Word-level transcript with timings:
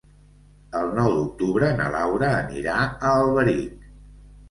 El 0.79 0.89
nou 0.99 1.13
d'octubre 1.19 1.71
na 1.83 1.91
Laura 1.99 2.33
anirà 2.41 2.83
a 2.83 3.15
Alberic. 3.23 3.91